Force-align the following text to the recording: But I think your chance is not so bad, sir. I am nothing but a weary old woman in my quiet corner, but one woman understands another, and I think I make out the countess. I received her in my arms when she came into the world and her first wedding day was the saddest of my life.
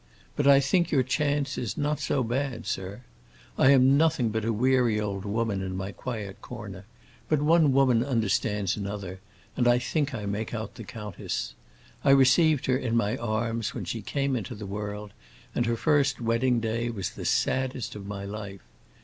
But 0.35 0.47
I 0.47 0.59
think 0.59 0.89
your 0.89 1.03
chance 1.03 1.59
is 1.59 1.77
not 1.77 1.99
so 1.99 2.23
bad, 2.23 2.65
sir. 2.65 3.03
I 3.55 3.69
am 3.69 3.97
nothing 3.99 4.29
but 4.29 4.43
a 4.43 4.51
weary 4.51 4.99
old 4.99 5.25
woman 5.25 5.61
in 5.61 5.77
my 5.77 5.91
quiet 5.91 6.41
corner, 6.41 6.85
but 7.29 7.39
one 7.39 7.71
woman 7.71 8.03
understands 8.03 8.75
another, 8.75 9.19
and 9.55 9.67
I 9.67 9.77
think 9.77 10.15
I 10.15 10.25
make 10.25 10.55
out 10.55 10.73
the 10.73 10.83
countess. 10.83 11.53
I 12.03 12.09
received 12.09 12.65
her 12.65 12.77
in 12.77 12.97
my 12.97 13.15
arms 13.15 13.75
when 13.75 13.85
she 13.85 14.01
came 14.01 14.35
into 14.35 14.55
the 14.55 14.65
world 14.65 15.13
and 15.53 15.67
her 15.67 15.77
first 15.77 16.19
wedding 16.19 16.59
day 16.59 16.89
was 16.89 17.11
the 17.11 17.23
saddest 17.23 17.93
of 17.93 18.07
my 18.07 18.25
life. 18.25 18.61